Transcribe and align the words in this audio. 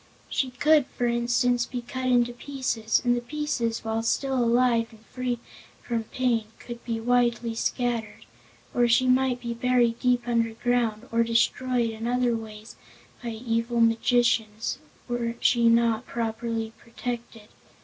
She 0.31 0.49
could, 0.49 0.87
for 0.87 1.05
instance 1.05 1.67
be 1.67 1.83
cut 1.83 2.07
into 2.07 2.33
pieces, 2.33 3.03
and 3.05 3.15
the 3.15 3.21
pieces, 3.21 3.83
while 3.85 4.01
still 4.01 4.33
alive 4.33 4.87
and 4.89 5.05
free 5.05 5.37
from 5.83 6.05
pain, 6.05 6.45
could 6.57 6.83
be 6.83 6.99
widely 6.99 7.53
scattered; 7.53 8.25
or 8.73 8.87
she 8.87 9.05
might 9.05 9.39
be 9.39 9.53
buried 9.53 9.99
deep 9.99 10.27
underground 10.27 11.07
or 11.11 11.21
"destroyed" 11.23 11.91
in 11.91 12.07
other 12.07 12.35
ways 12.35 12.77
by 13.21 13.29
evil 13.29 13.79
magicians, 13.79 14.79
were 15.07 15.35
she 15.39 15.69
not 15.69 16.07
properly 16.07 16.73
protected. 16.79 17.49